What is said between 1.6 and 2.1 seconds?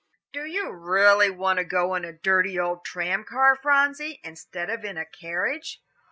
go in